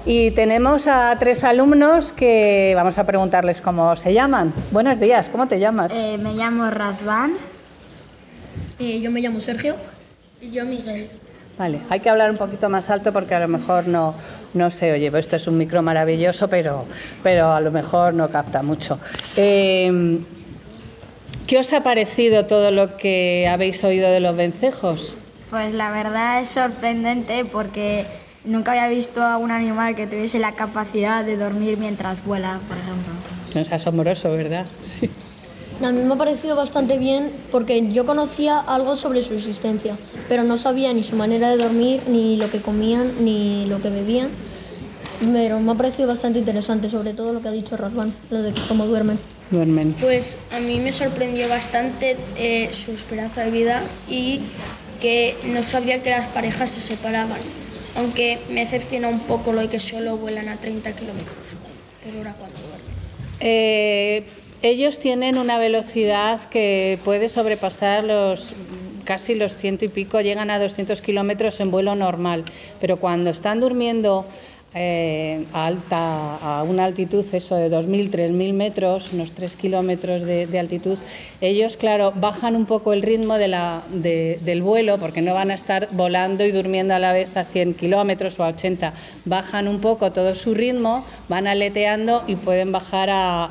Y 0.06 0.30
tenemos 0.30 0.86
a 0.86 1.16
tres 1.18 1.42
alumnos 1.42 2.12
que 2.12 2.72
vamos 2.76 2.98
a 2.98 3.04
preguntarles 3.04 3.60
cómo 3.60 3.96
se 3.96 4.14
llaman. 4.14 4.54
Buenos 4.70 5.00
días, 5.00 5.26
¿cómo 5.28 5.48
te 5.48 5.58
llamas? 5.58 5.90
Eh, 5.92 6.18
me 6.22 6.34
llamo 6.34 6.70
Razvan. 6.70 7.32
Eh, 8.78 9.00
yo 9.02 9.10
me 9.10 9.20
llamo 9.20 9.40
Sergio. 9.40 9.74
Y 10.40 10.52
yo 10.52 10.64
Miguel. 10.66 11.10
Vale, 11.58 11.80
hay 11.90 11.98
que 11.98 12.08
hablar 12.08 12.30
un 12.30 12.36
poquito 12.36 12.68
más 12.68 12.88
alto 12.88 13.12
porque 13.12 13.34
a 13.34 13.40
lo 13.40 13.48
mejor 13.48 13.88
no, 13.88 14.14
no 14.54 14.70
se 14.70 14.92
oye. 14.92 15.10
Esto 15.18 15.36
es 15.36 15.46
un 15.48 15.58
micro 15.58 15.82
maravilloso, 15.82 16.48
pero, 16.48 16.84
pero 17.22 17.52
a 17.52 17.60
lo 17.60 17.72
mejor 17.72 18.14
no 18.14 18.28
capta 18.28 18.62
mucho. 18.62 18.98
Eh, 19.36 20.20
¿Qué 21.48 21.58
os 21.58 21.72
ha 21.72 21.82
parecido 21.82 22.44
todo 22.44 22.70
lo 22.70 22.96
que 22.96 23.48
habéis 23.50 23.82
oído 23.82 24.10
de 24.10 24.20
los 24.20 24.36
vencejos? 24.36 25.14
Pues 25.50 25.74
la 25.74 25.90
verdad 25.90 26.40
es 26.40 26.50
sorprendente 26.50 27.42
porque 27.52 28.06
nunca 28.44 28.72
había 28.72 28.88
visto 28.88 29.22
a 29.24 29.38
un 29.38 29.50
animal 29.50 29.96
que 29.96 30.06
tuviese 30.06 30.38
la 30.38 30.52
capacidad 30.52 31.24
de 31.24 31.36
dormir 31.36 31.78
mientras 31.78 32.24
vuela, 32.24 32.60
por 32.68 32.76
ejemplo. 32.76 33.14
Es 33.60 33.72
asombroso, 33.72 34.30
¿verdad? 34.30 34.64
A 35.80 35.92
mí 35.92 36.02
me 36.02 36.14
ha 36.14 36.16
parecido 36.16 36.56
bastante 36.56 36.98
bien 36.98 37.30
porque 37.52 37.88
yo 37.88 38.04
conocía 38.04 38.58
algo 38.58 38.96
sobre 38.96 39.22
su 39.22 39.34
existencia, 39.34 39.94
pero 40.28 40.42
no 40.42 40.58
sabía 40.58 40.92
ni 40.92 41.04
su 41.04 41.14
manera 41.14 41.50
de 41.50 41.56
dormir, 41.56 42.02
ni 42.08 42.36
lo 42.36 42.50
que 42.50 42.60
comían, 42.60 43.24
ni 43.24 43.64
lo 43.66 43.80
que 43.80 43.90
bebían. 43.90 44.28
Pero 45.32 45.60
me 45.60 45.72
ha 45.72 45.74
parecido 45.76 46.08
bastante 46.08 46.40
interesante, 46.40 46.90
sobre 46.90 47.12
todo 47.14 47.32
lo 47.32 47.40
que 47.40 47.48
ha 47.48 47.52
dicho 47.52 47.76
Razvan, 47.76 48.12
lo 48.30 48.42
de 48.42 48.54
cómo 48.66 48.86
duermen. 48.86 49.18
Duermen. 49.50 49.94
Pues 50.00 50.38
a 50.52 50.58
mí 50.58 50.80
me 50.80 50.92
sorprendió 50.92 51.48
bastante 51.48 52.16
eh, 52.38 52.68
su 52.72 52.90
esperanza 52.90 53.44
de 53.44 53.50
vida 53.50 53.82
y 54.08 54.40
que 55.00 55.36
no 55.46 55.62
sabía 55.62 56.02
que 56.02 56.10
las 56.10 56.28
parejas 56.28 56.72
se 56.72 56.80
separaban. 56.80 57.38
Aunque 57.96 58.38
me 58.50 58.60
decepciona 58.60 59.08
un 59.08 59.20
poco 59.20 59.52
lo 59.52 59.60
de 59.60 59.68
que 59.68 59.80
solo 59.80 60.16
vuelan 60.18 60.48
a 60.48 60.56
30 60.56 60.92
kilómetros 60.96 61.36
por 62.04 62.16
hora 62.20 62.34
cuando 62.34 62.58
duermen. 62.58 62.86
Eh, 63.40 64.22
ellos 64.62 64.98
tienen 64.98 65.38
una 65.38 65.58
velocidad 65.58 66.48
que 66.48 66.98
puede 67.04 67.28
sobrepasar 67.28 68.04
los 68.04 68.52
casi 69.04 69.34
los 69.34 69.56
ciento 69.56 69.86
y 69.86 69.88
pico, 69.88 70.20
llegan 70.20 70.50
a 70.50 70.58
200 70.58 71.00
kilómetros 71.00 71.60
en 71.60 71.70
vuelo 71.70 71.94
normal, 71.94 72.44
pero 72.82 72.98
cuando 72.98 73.30
están 73.30 73.58
durmiendo 73.58 74.26
eh, 74.74 75.46
a, 75.52 75.66
alta, 75.66 76.36
a 76.36 76.62
una 76.62 76.84
altitud, 76.84 77.24
eso 77.32 77.56
de 77.56 77.70
2.000, 77.70 78.10
3.000 78.10 78.52
metros, 78.54 79.12
unos 79.12 79.32
3 79.32 79.56
kilómetros 79.56 80.22
de, 80.22 80.46
de 80.46 80.58
altitud, 80.58 80.98
ellos, 81.40 81.76
claro, 81.76 82.12
bajan 82.16 82.54
un 82.54 82.66
poco 82.66 82.92
el 82.92 83.02
ritmo 83.02 83.34
de 83.38 83.48
la, 83.48 83.82
de- 83.94 84.38
del 84.42 84.62
vuelo, 84.62 84.98
porque 84.98 85.22
no 85.22 85.32
van 85.34 85.50
a 85.50 85.54
estar 85.54 85.86
volando 85.92 86.44
y 86.44 86.52
durmiendo 86.52 86.94
a 86.94 86.98
la 86.98 87.12
vez 87.12 87.34
a 87.36 87.44
100 87.44 87.74
kilómetros 87.74 88.38
o 88.38 88.44
a 88.44 88.48
80. 88.48 88.92
Bajan 89.24 89.68
un 89.68 89.80
poco 89.80 90.12
todo 90.12 90.34
su 90.34 90.54
ritmo, 90.54 91.04
van 91.30 91.46
aleteando 91.46 92.22
y 92.26 92.36
pueden 92.36 92.70
bajar 92.72 93.08
a, 93.10 93.44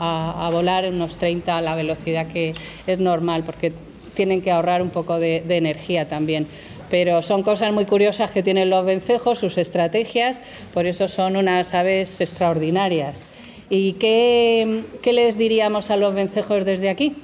a- 0.45 0.49
volar 0.51 0.85
en 0.85 0.95
unos 0.95 1.15
30 1.17 1.57
a 1.57 1.61
la 1.61 1.75
velocidad 1.75 2.27
que 2.31 2.53
es 2.85 2.99
normal, 2.99 3.43
porque 3.43 3.73
tienen 4.15 4.41
que 4.41 4.51
ahorrar 4.51 4.81
un 4.81 4.91
poco 4.91 5.19
de 5.19 5.37
energía 5.57 6.07
también. 6.07 6.47
Pero 6.89 7.21
son 7.21 7.43
cosas 7.43 7.73
muy 7.73 7.85
curiosas 7.85 8.31
que 8.31 8.43
tienen 8.43 8.69
los 8.69 8.85
vencejos, 8.85 9.39
sus 9.39 9.57
estrategias, 9.57 10.71
por 10.73 10.85
eso 10.85 11.07
son 11.07 11.35
unas 11.35 11.73
aves 11.73 12.21
extraordinarias. 12.21 13.25
¿Y 13.69 13.93
qué, 13.93 14.83
qué 15.03 15.11
les 15.11 15.37
diríamos 15.37 15.91
a 15.91 15.97
los 15.97 16.13
vencejos 16.13 16.63
desde 16.63 16.89
aquí? 16.89 17.15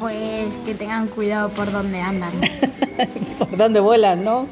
Pues 0.00 0.56
que 0.64 0.74
tengan 0.74 1.08
cuidado 1.08 1.50
por 1.50 1.72
donde 1.72 2.00
andan. 2.00 2.32
¿Por 3.38 3.56
dónde 3.56 3.80
vuelan, 3.80 4.24
no? 4.24 4.46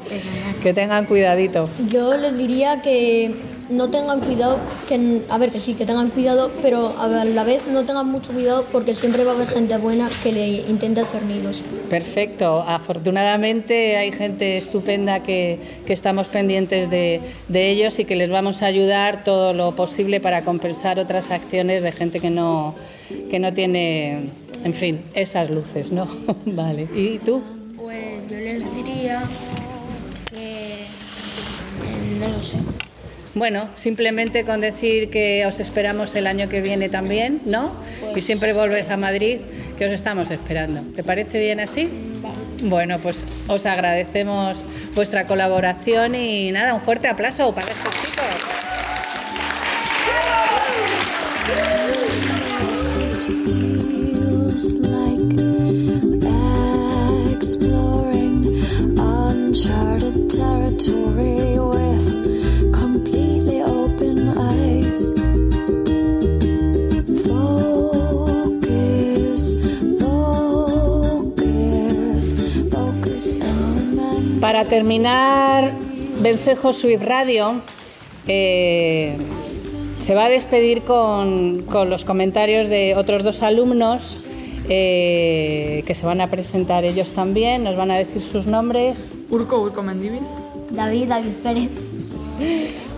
Que 0.61 0.73
tengan 0.73 1.05
cuidadito. 1.05 1.69
Yo 1.87 2.17
les 2.17 2.37
diría 2.37 2.81
que 2.81 3.33
no 3.69 3.89
tengan 3.89 4.19
cuidado, 4.19 4.59
que, 4.87 5.21
a 5.29 5.37
ver, 5.37 5.51
que 5.51 5.59
sí, 5.59 5.73
que 5.73 5.85
tengan 5.85 6.09
cuidado, 6.09 6.51
pero 6.61 6.87
a 6.97 7.25
la 7.25 7.43
vez 7.43 7.65
no 7.67 7.85
tengan 7.85 8.11
mucho 8.11 8.33
cuidado 8.33 8.65
porque 8.71 8.93
siempre 8.93 9.23
va 9.23 9.31
a 9.31 9.35
haber 9.35 9.47
gente 9.49 9.77
buena 9.77 10.09
que 10.21 10.31
le 10.31 10.47
intente 10.47 11.01
hacer 11.01 11.23
nidos. 11.23 11.63
Perfecto. 11.89 12.63
Afortunadamente 12.67 13.97
hay 13.97 14.11
gente 14.11 14.57
estupenda 14.57 15.23
que, 15.23 15.59
que 15.85 15.93
estamos 15.93 16.27
pendientes 16.27 16.89
de, 16.89 17.21
de 17.47 17.71
ellos 17.71 17.97
y 17.99 18.05
que 18.05 18.15
les 18.15 18.29
vamos 18.29 18.61
a 18.61 18.67
ayudar 18.67 19.23
todo 19.23 19.53
lo 19.53 19.75
posible 19.75 20.19
para 20.19 20.43
compensar 20.43 20.99
otras 20.99 21.31
acciones 21.31 21.83
de 21.83 21.91
gente 21.91 22.19
que 22.19 22.29
no, 22.29 22.75
que 23.29 23.39
no 23.39 23.53
tiene, 23.53 24.25
en 24.63 24.73
fin, 24.73 24.95
esas 25.15 25.49
luces, 25.49 25.91
¿no? 25.91 26.07
vale. 26.55 26.87
¿Y 26.95 27.19
tú? 27.19 27.41
Pues 27.77 28.29
yo 28.29 28.37
les 28.37 28.75
diría 28.75 29.23
que 30.31 30.85
no 32.19 32.27
lo 32.27 32.41
sé. 32.41 32.84
Bueno, 33.35 33.59
simplemente 33.59 34.45
con 34.45 34.61
decir 34.61 35.09
que 35.09 35.45
os 35.45 35.59
esperamos 35.59 36.15
el 36.15 36.25
año 36.25 36.47
que 36.47 36.61
viene 36.61 36.87
también, 36.87 37.41
¿no? 37.45 37.69
Y 38.15 38.21
siempre 38.21 38.53
volvéis 38.53 38.89
a 38.89 38.95
Madrid, 38.95 39.41
que 39.77 39.87
os 39.87 39.91
estamos 39.91 40.31
esperando. 40.31 40.81
¿Te 40.95 41.03
parece 41.03 41.39
bien 41.39 41.59
así? 41.59 41.89
Bueno, 42.63 42.97
pues 42.99 43.25
os 43.49 43.65
agradecemos 43.65 44.63
vuestra 44.95 45.27
colaboración 45.27 46.15
y 46.15 46.53
nada, 46.53 46.73
un 46.73 46.81
fuerte 46.81 47.09
aplauso 47.09 47.53
para 47.53 47.67
estos 47.67 48.04
Para 74.55 74.69
terminar, 74.69 75.69
Vencejo 76.21 76.71
Swift 76.71 77.03
Radio 77.09 77.61
eh, 78.25 79.17
se 80.01 80.15
va 80.15 80.27
a 80.27 80.29
despedir 80.29 80.83
con, 80.83 81.65
con 81.65 81.89
los 81.89 82.05
comentarios 82.05 82.69
de 82.69 82.95
otros 82.95 83.25
dos 83.25 83.43
alumnos 83.43 84.23
eh, 84.69 85.83
que 85.85 85.93
se 85.93 86.05
van 86.05 86.21
a 86.21 86.27
presentar 86.27 86.85
ellos 86.85 87.11
también, 87.11 87.65
nos 87.65 87.75
van 87.75 87.91
a 87.91 87.97
decir 87.97 88.21
sus 88.21 88.47
nombres. 88.47 89.15
Urco, 89.29 89.59
Urco 89.59 89.83
Mendívil. 89.83 90.23
David, 90.71 91.09
David 91.09 91.33
Pérez. 91.43 91.69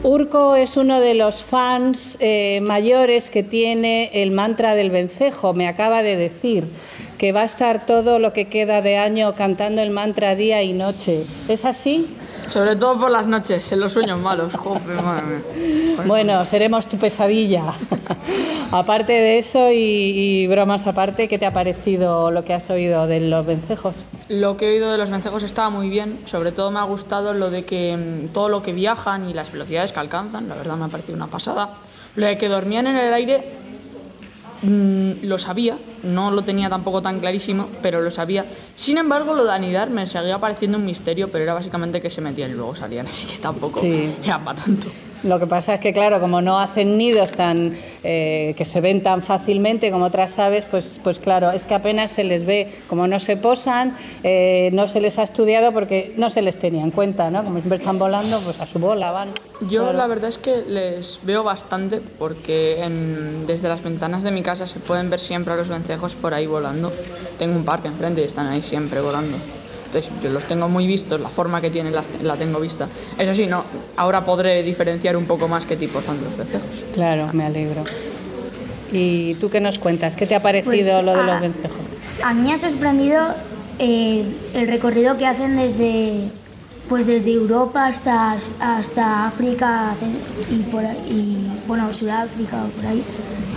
Urco 0.03 0.55
es 0.55 0.77
uno 0.77 0.99
de 0.99 1.15
los 1.15 1.41
fans 1.41 2.17
eh, 2.19 2.59
mayores 2.61 3.31
que 3.31 3.41
tiene 3.41 4.11
el 4.13 4.29
mantra 4.29 4.75
del 4.75 4.91
vencejo. 4.91 5.53
Me 5.53 5.67
acaba 5.67 6.03
de 6.03 6.17
decir 6.17 6.65
que 7.17 7.31
va 7.31 7.41
a 7.41 7.45
estar 7.45 7.85
todo 7.85 8.19
lo 8.19 8.33
que 8.33 8.45
queda 8.45 8.81
de 8.81 8.97
año 8.97 9.33
cantando 9.35 9.81
el 9.81 9.91
mantra 9.91 10.35
día 10.35 10.61
y 10.63 10.73
noche. 10.73 11.25
¿Es 11.47 11.65
así? 11.65 12.05
Sobre 12.47 12.75
todo 12.75 12.99
por 12.99 13.11
las 13.11 13.27
noches, 13.27 13.71
en 13.71 13.79
los 13.79 13.91
sueños 13.91 14.19
malos. 14.19 14.53
Joder, 14.55 15.01
madre 15.01 15.23
mía. 15.25 16.03
Bueno, 16.05 16.45
seremos 16.45 16.87
tu 16.87 16.97
pesadilla. 16.97 17.63
aparte 18.71 19.13
de 19.13 19.39
eso 19.39 19.71
y, 19.71 19.75
y 19.75 20.47
bromas 20.47 20.87
aparte, 20.87 21.27
¿qué 21.27 21.37
te 21.37 21.45
ha 21.45 21.51
parecido 21.51 22.31
lo 22.31 22.43
que 22.43 22.53
has 22.53 22.69
oído 22.71 23.07
de 23.07 23.19
los 23.19 23.45
vencejos? 23.45 23.95
Lo 24.29 24.57
que 24.57 24.67
he 24.67 24.73
oído 24.73 24.91
de 24.91 24.97
los 24.97 25.09
vencejos 25.09 25.43
estaba 25.43 25.69
muy 25.69 25.89
bien. 25.89 26.19
Sobre 26.25 26.51
todo 26.51 26.71
me 26.71 26.79
ha 26.79 26.83
gustado 26.83 27.33
lo 27.33 27.49
de 27.49 27.65
que 27.65 27.97
mm, 27.97 28.33
todo 28.33 28.49
lo 28.49 28.61
que 28.61 28.73
viajan 28.73 29.29
y 29.29 29.33
las 29.33 29.51
velocidades 29.51 29.91
que 29.91 29.99
alcanzan, 29.99 30.47
la 30.47 30.55
verdad 30.55 30.75
me 30.75 30.85
ha 30.85 30.89
parecido 30.89 31.15
una 31.15 31.27
pasada. 31.27 31.69
Lo 32.15 32.25
de 32.25 32.37
que 32.37 32.49
dormían 32.49 32.87
en 32.87 32.97
el 32.97 33.13
aire, 33.13 33.39
mm, 34.61 35.11
lo 35.27 35.37
sabía, 35.37 35.75
no 36.03 36.31
lo 36.31 36.43
tenía 36.43 36.69
tampoco 36.69 37.01
tan 37.01 37.19
clarísimo, 37.19 37.67
pero 37.81 38.01
lo 38.01 38.11
sabía. 38.11 38.45
Sin 38.75 38.97
embargo, 38.97 39.33
lo 39.33 39.45
de 39.45 39.51
anidar 39.53 39.89
me 39.89 40.05
seguía 40.05 40.39
pareciendo 40.39 40.77
un 40.77 40.85
misterio, 40.85 41.29
pero 41.31 41.43
era 41.43 41.53
básicamente 41.53 42.01
que 42.01 42.09
se 42.09 42.21
metían 42.21 42.51
y 42.51 42.53
luego 42.53 42.75
salían, 42.75 43.07
así 43.11 43.25
que 43.27 43.37
tampoco 43.37 43.81
Sí. 43.81 44.13
era 44.23 44.43
para 44.43 44.61
tanto. 44.61 44.87
Lo 45.23 45.39
que 45.39 45.47
pasa 45.47 45.73
es 45.73 45.81
que, 45.81 45.93
claro, 45.93 46.19
como 46.19 46.41
no 46.41 46.59
hacen 46.59 46.95
nidos 46.95 47.31
tan 47.31 47.73
eh, 48.03 48.53
que 48.55 48.65
se 48.65 48.81
ven 48.81 49.01
tan 49.01 49.23
fácilmente 49.23 49.89
como 49.89 50.05
otras 50.05 50.37
aves, 50.37 50.65
pues, 50.69 50.99
pues 51.03 51.17
claro, 51.17 51.49
es 51.51 51.65
que 51.65 51.73
apenas 51.73 52.11
se 52.11 52.23
les 52.23 52.45
ve, 52.45 52.71
como 52.87 53.07
no 53.07 53.19
se 53.19 53.35
posan, 53.35 53.91
eh, 54.23 54.69
no 54.73 54.87
se 54.87 55.01
les 55.01 55.17
ha 55.17 55.23
estudiado 55.23 55.73
porque 55.73 56.13
no 56.17 56.29
se 56.29 56.43
les 56.43 56.59
tenía 56.59 56.83
en 56.83 56.91
cuenta, 56.91 57.31
¿no? 57.31 57.43
Como 57.43 57.55
siempre 57.57 57.79
están 57.79 57.97
volando, 57.97 58.39
pues 58.41 58.61
a 58.61 58.67
su 58.67 58.77
bola 58.77 59.09
van. 59.11 59.29
Yo 59.61 59.81
Claro. 59.83 59.97
la 59.97 60.07
verdad 60.07 60.29
es 60.29 60.37
que 60.37 60.55
les 60.67 61.21
veo 61.25 61.43
bastante 61.43 61.99
porque 62.19 62.83
en- 62.83 63.45
desde 63.47 63.67
las 63.67 63.83
ventanas 63.83 64.21
de 64.23 64.31
mi 64.31 64.43
casa 64.43 64.67
se 64.67 64.79
pueden 64.81 65.09
ver 65.09 65.19
siempre 65.19 65.53
a 65.53 65.55
los 65.55 65.67
vencejos 65.67 66.13
por 66.15 66.33
ahí 66.33 66.45
volando. 66.45 66.91
Tengo 67.39 67.55
un 67.55 67.65
parque 67.65 67.87
enfrente 67.87 68.21
y 68.21 68.25
están 68.25 68.47
ahí 68.47 68.61
siempre 68.61 69.01
volando. 69.01 69.35
Entonces 69.85 70.11
yo 70.21 70.29
los 70.29 70.45
tengo 70.45 70.67
muy 70.67 70.85
vistos, 70.85 71.19
la 71.21 71.29
forma 71.29 71.59
que 71.61 71.71
tienen 71.71 71.93
las- 71.95 72.21
la 72.21 72.35
tengo 72.35 72.59
vista. 72.59 72.87
Eso 73.17 73.33
sí, 73.33 73.47
no, 73.47 73.63
ahora 73.97 74.25
podré 74.25 74.61
diferenciar 74.61 75.17
un 75.17 75.25
poco 75.25 75.47
más 75.47 75.65
qué 75.65 75.75
tipos 75.77 76.05
son 76.05 76.23
los 76.23 76.37
vencejos. 76.37 76.69
Claro, 76.93 77.29
me 77.33 77.45
alegro. 77.45 77.81
¿Y 78.91 79.33
tú 79.39 79.49
qué 79.49 79.59
nos 79.59 79.79
cuentas? 79.79 80.15
¿Qué 80.15 80.27
te 80.27 80.35
ha 80.35 80.41
parecido 80.41 80.93
Pues, 80.93 81.05
lo 81.05 81.15
de 81.17 81.23
los 81.23 81.41
vencejos? 81.41 81.77
A 82.23 82.33
mí 82.33 82.41
me 82.41 82.53
ha 82.53 82.57
sorprendido 82.57 83.21
eh, 83.79 84.25
el 84.55 84.67
recorrido 84.67 85.17
que 85.17 85.25
hacen 85.25 85.55
desde, 85.55 86.29
pues 86.89 87.07
desde 87.07 87.33
Europa 87.33 87.87
hasta, 87.87 88.37
hasta 88.59 89.27
África 89.27 89.95
y, 90.49 90.71
por 90.71 90.83
y, 91.09 91.67
bueno, 91.67 91.91
Sudáfrica 91.91 92.65
o 92.65 92.69
por 92.69 92.85
ahí. 92.85 93.03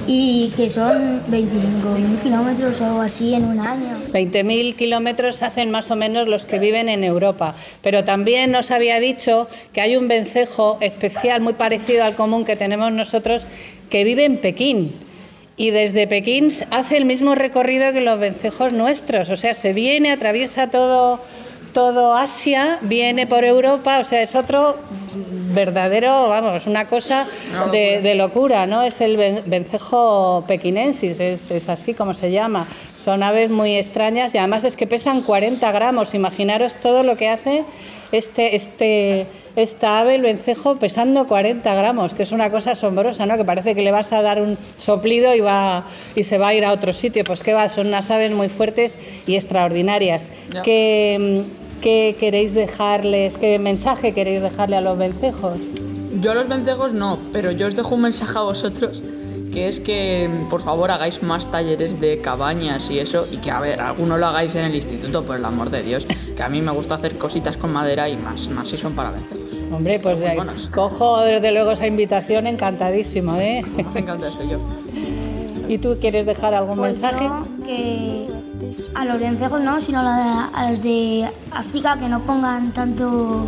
Y 0.07 0.53
que 0.57 0.69
son 0.69 1.21
25.000 1.31 2.23
kilómetros 2.23 2.81
o 2.81 2.87
algo 2.87 3.01
así 3.01 3.35
en 3.35 3.45
un 3.45 3.61
año. 3.61 3.97
20.000 4.13 4.75
kilómetros 4.75 5.43
hacen 5.43 5.71
más 5.71 5.91
o 5.91 5.97
menos 5.97 6.27
los 6.27 6.47
que 6.47 6.59
viven 6.59 6.89
en 6.89 7.05
Europa. 7.05 7.55
Pero 7.83 8.05
también 8.05 8.51
nos 8.51 8.73
había 8.73 8.99
dicho 8.99 9.47
que 9.73 9.81
hay 9.81 9.97
un 9.97 10.09
vencejo 10.09 10.79
especial 10.81 11.43
muy 11.43 11.53
parecido 11.53 12.05
al 12.05 12.17
común 12.17 12.45
que 12.45 12.57
tenemos 12.57 12.91
nosotros 12.93 13.43
que 13.89 14.03
vive 14.03 14.25
en 14.25 14.39
Pekín. 14.39 14.93
Y 15.57 15.71
desde 15.71 16.07
Pekín 16.07 16.51
hace 16.71 16.97
el 16.97 17.05
mismo 17.05 17.35
recorrido 17.35 17.93
que 17.93 18.01
los 18.01 18.19
vencejos 18.19 18.73
nuestros. 18.73 19.29
O 19.29 19.37
sea, 19.37 19.55
se 19.55 19.75
viene, 19.75 20.11
atraviesa 20.11 20.71
todo, 20.71 21.21
todo 21.73 22.15
Asia, 22.15 22.79
viene 22.83 23.27
por 23.27 23.45
Europa. 23.45 23.99
O 24.01 24.05
sea, 24.05 24.23
es 24.23 24.35
otro 24.35 24.77
verdadero, 25.53 26.29
vamos, 26.29 26.55
es 26.55 26.67
una 26.67 26.87
cosa 26.87 27.27
de, 27.73 28.01
de 28.01 28.15
locura, 28.15 28.67
¿no? 28.67 28.83
Es 28.83 29.01
el 29.01 29.17
ven- 29.17 29.43
vencejo 29.47 30.45
pequinensis, 30.47 31.19
es, 31.21 31.51
es 31.51 31.69
así 31.69 31.95
como 31.95 32.15
se 32.15 32.31
llama. 32.31 32.67
Son 33.03 33.23
aves 33.23 33.51
muy 33.51 33.75
extrañas 33.77 34.35
y 34.35 34.39
además 34.39 34.65
es 34.65 34.77
que 34.77 34.87
pesan 34.87 35.23
40 35.23 35.73
gramos. 35.73 36.15
Imaginaros 36.15 36.75
todo 36.75 37.03
lo 37.03 37.17
que 37.17 37.29
hace 37.29 37.65
este, 38.13 38.55
este, 38.57 39.27
esta 39.57 40.01
ave, 40.01 40.17
el 40.17 40.23
vencejo, 40.23 40.77
pesando 40.77 41.27
40 41.27 41.75
gramos, 41.75 42.13
que 42.13 42.25
es 42.25 42.33
una 42.33 42.51
cosa 42.51 42.73
asombrosa, 42.73 43.25
¿no? 43.27 43.37
Que 43.37 43.45
parece 43.45 43.75
que 43.75 43.83
le 43.83 43.91
vas 43.91 44.13
a 44.13 44.21
dar 44.23 44.41
un 44.43 44.59
soplido 44.79 45.35
y, 45.35 45.41
va, 45.41 45.85
y 46.15 46.25
se 46.25 46.37
va 46.39 46.49
a 46.49 46.55
ir 46.55 46.65
a 46.65 46.73
otro 46.73 46.93
sitio. 46.93 47.25
Pues 47.25 47.43
que 47.43 47.55
va, 47.55 47.69
son 47.69 47.87
unas 47.89 48.11
aves 48.11 48.33
muy 48.33 48.49
fuertes 48.49 48.97
y 49.27 49.35
extraordinarias. 49.37 50.25
¿Qué, 50.63 51.45
qué 51.81 52.17
queréis 52.19 52.53
dejarles, 52.55 53.39
qué 53.39 53.59
mensaje 53.59 54.13
queréis 54.13 54.43
dejarle 54.43 54.77
a 54.77 54.81
los 54.81 54.99
vencejos? 54.99 55.59
Yo 56.21 56.33
a 56.33 56.35
los 56.35 56.49
vencejos 56.49 56.93
no, 56.93 57.19
pero 57.33 57.51
yo 57.51 57.67
os 57.67 57.75
dejo 57.77 57.95
un 57.95 58.03
mensaje 58.03 58.37
a 58.39 58.43
vosotros, 58.43 59.03
que 59.53 59.69
es 59.69 59.81
que 59.81 60.29
por 60.51 60.63
favor 60.63 60.91
hagáis 60.91 61.23
más 61.23 61.51
talleres 61.51 62.01
de 62.01 62.21
cabañas 62.21 62.91
y 62.91 62.99
eso, 62.99 63.27
y 63.31 63.39
que 63.39 63.51
a 63.51 63.61
ver, 63.61 63.81
alguno 63.81 64.19
lo 64.19 64.27
hagáis 64.27 64.55
en 64.55 64.65
el 64.67 64.75
instituto, 64.75 65.25
por 65.25 65.37
el 65.37 65.45
amor 65.45 65.71
de 65.71 65.83
Dios, 65.83 66.07
que 66.37 66.43
a 66.43 66.49
mí 66.49 66.61
me 66.61 66.73
gusta 66.73 66.97
hacer 66.97 67.17
cositas 67.19 67.57
con 67.57 67.73
madera 67.73 68.09
y 68.09 68.17
más, 68.17 68.49
más 68.49 68.69
si 68.69 68.77
son 68.77 68.93
para 68.95 69.11
vencejos. 69.13 69.39
Hombre, 69.73 70.01
pues 70.01 70.19
buenas. 70.19 70.69
cojo 70.69 71.21
desde 71.21 71.53
luego 71.53 71.71
esa 71.71 71.87
invitación 71.87 72.47
encantadísimo, 72.49 73.37
¿eh? 73.37 73.63
Me 73.95 74.01
encanta 74.01 74.27
esto 74.29 74.43
yo. 74.45 74.59
¿Y 75.69 75.79
tú 75.79 75.97
quieres 76.01 76.27
dejar 76.27 76.53
algún 76.55 76.79
Pues 76.79 76.93
mensaje? 77.01 77.25
yo 77.25 77.65
que 77.65 78.20
a 78.95 79.05
los 79.05 79.21
vencejos 79.21 79.61
no, 79.61 79.81
sino 79.81 80.01
a, 80.01 80.71
los 80.71 80.83
de 80.83 81.29
África 81.53 81.99
que 81.99 82.09
no 82.09 82.21
pongan 82.21 82.73
tanto 82.73 83.47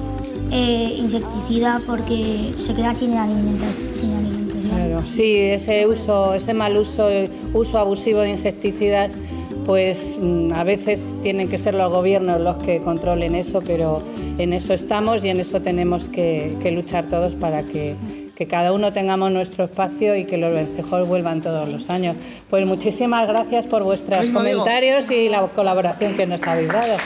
eh, 0.51 0.97
insecticida 0.99 1.81
porque 1.87 2.53
se 2.55 2.75
quedan 2.75 2.95
sin 2.95 3.13
alimentación. 3.13 4.49
Claro, 4.69 5.03
sí, 5.15 5.35
ese 5.37 5.87
uso, 5.87 6.35
ese 6.35 6.55
mal 6.55 6.77
uso, 6.77 7.09
uso 7.53 7.79
abusivo 7.79 8.21
de 8.21 8.31
insecticidas, 8.31 9.13
pues 9.67 10.17
mm, 10.21 10.53
a 10.53 10.65
veces 10.65 11.17
tienen 11.23 11.49
que 11.49 11.59
ser 11.59 11.75
los 11.75 11.91
gobiernos 11.93 12.41
los 12.41 12.57
que 12.57 12.81
controlen 12.81 13.35
eso, 13.35 13.61
pero 13.61 14.03
en 14.39 14.53
eso 14.53 14.75
estamos 14.75 15.25
y 15.25 15.29
en 15.29 15.41
eso 15.41 15.61
tenemos 15.61 16.05
que, 16.05 16.57
que 16.63 16.71
luchar 16.73 17.09
todos 17.09 17.35
para 17.35 17.63
que, 17.63 17.95
que 18.43 18.49
cada 18.49 18.73
uno 18.73 18.93
tengamos 18.93 19.31
nuestro 19.31 19.65
espacio 19.65 20.17
y 20.17 20.25
que 20.25 20.37
los 20.37 20.53
vencejos 20.53 21.07
vuelvan 21.07 21.43
todos 21.43 21.69
los 21.69 21.89
años. 21.91 22.17
Pues 22.51 22.67
muchísimas 22.67 23.29
gracias 23.29 23.69
por 23.69 23.85
vuestros 23.85 24.27
comentarios 24.31 25.09
y 25.13 25.29
la 25.29 25.43
colaboración 25.43 26.17
que 26.17 26.27
nos 26.27 26.43
habéis 26.43 26.69
dado. 26.69 26.97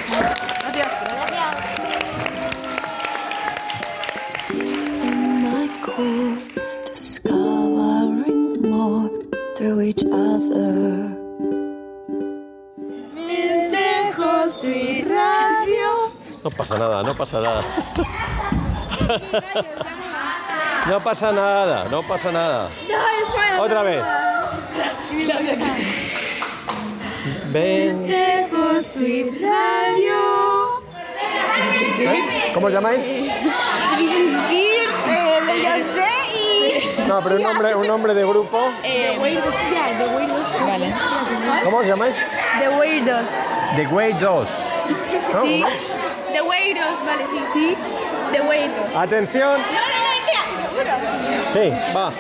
each 9.81 10.05
other. 10.05 11.17
No 16.45 16.51
pasa 16.51 16.79
nada, 16.79 17.03
no 17.03 17.15
pasa 17.15 17.41
nada. 17.41 17.63
No 20.89 21.01
pasa 21.03 21.33
nada, 21.33 21.87
no 21.91 22.03
pasa 22.03 22.31
nada. 22.31 22.71
Otra 23.59 23.83
vez. 23.83 24.05
Ven. 27.47 28.07
¿Eh? 28.09 28.47
¿Cómo 32.55 32.67
os 32.69 32.73
llamáis? 32.73 33.01
No, 37.09 37.21
pero 37.23 37.37
un 37.37 37.43
nombre, 37.43 37.75
un 37.75 37.87
nombre 37.87 38.15
de 38.15 38.25
grupo. 38.25 38.71
¿Cómo 41.65 41.79
os 41.79 41.87
llamáis? 41.87 42.15
The 42.61 42.69
Weirdos. 42.69 43.29
The 43.75 43.85
2. 44.21 44.49
¿no? 45.35 45.43
Sí. 45.43 45.65
The 46.33 46.43
Weirdos, 46.43 47.05
vale, 47.05 47.27
sí. 47.27 47.45
Sí. 47.53 47.77
The 48.33 48.41
Weirdos. 48.41 48.97
Atención. 48.97 49.61
Sí, 51.53 51.71
va. 51.95 52.11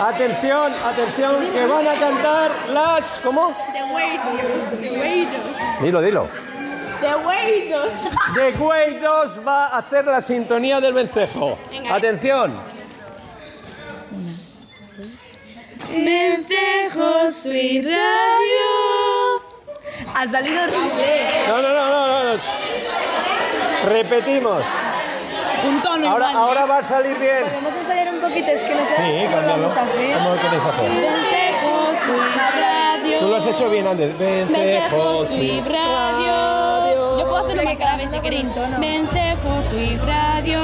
Atención, 0.00 0.72
atención, 0.72 1.50
que 1.52 1.66
van 1.66 1.88
a 1.88 1.94
cantar 1.94 2.50
las. 2.72 3.20
¿Cómo? 3.22 3.54
The 3.72 3.82
Weirdos. 3.94 4.80
The 4.80 4.90
Weirdos. 4.90 5.82
Dilo, 5.82 6.00
dilo. 6.00 6.28
The 7.00 7.14
Weirdos. 7.16 7.92
The 8.34 8.52
2 9.00 9.46
va 9.46 9.66
a 9.68 9.78
hacer 9.78 10.06
la 10.06 10.20
sintonía 10.20 10.80
del 10.80 10.92
vencejo. 10.92 11.58
Atención. 11.90 12.54
Vencejo 15.90 17.30
Sweet 17.30 17.84
Radio. 17.84 18.68
Ha 20.14 20.26
salido 20.26 20.62
horrible. 20.62 21.48
No, 21.48 21.62
no, 21.62 21.68
no, 21.72 21.88
no, 21.88 22.24
no. 22.24 22.34
no. 22.34 22.40
Repetimos. 23.88 24.62
Ahora, 26.06 26.30
igual. 26.30 26.36
ahora 26.36 26.66
va 26.66 26.78
a 26.78 26.82
salir 26.82 27.18
bien. 27.18 27.42
Podemos 27.44 27.74
ensayar 27.74 28.14
un 28.14 28.20
poquito, 28.20 28.46
es 28.48 28.60
que 28.62 28.74
no 28.74 28.80
sé 28.80 28.96
Sí, 28.96 29.34
cómo 29.34 29.46
vamos 29.48 29.76
a 29.76 29.82
hacer. 29.82 30.14
¿Cómo 30.14 30.30
lo 30.30 30.36
queréis 30.40 30.62
hacer? 30.62 30.90
Vencejo 30.90 31.72
Sweet 32.04 32.36
Radio. 32.36 33.18
Tú 33.20 33.28
lo 33.28 33.36
has 33.36 33.46
hecho 33.46 33.70
bien 33.70 33.86
antes. 33.86 34.18
Vencejo, 34.18 35.24
sí. 35.26 35.62
Radio. 35.66 37.18
Yo 37.18 37.24
puedo 37.28 37.36
hacerlo 37.38 37.62
más 37.64 37.76
cada 37.78 37.96
vez 37.96 38.10
si 38.10 38.20
queréis. 38.20 38.48
Vencejo 38.78 39.62
Sweet 39.68 40.02
Radio. 40.02 40.60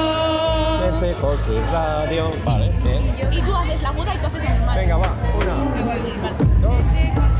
Vencejo, 0.81 1.35
sí, 1.45 1.53
radio. 1.71 2.31
Vale, 2.45 2.69
bien. 2.83 3.33
Y 3.33 3.41
tú 3.41 3.53
haces 3.55 3.81
la 3.81 3.91
muda 3.91 4.13
y 4.13 4.17
tú 4.19 4.27
haces 4.27 4.43
la 4.43 4.49
normal. 4.51 4.77
Venga, 4.77 4.97
va. 4.97 5.15
Una, 5.41 5.55
dos. 6.61 7.34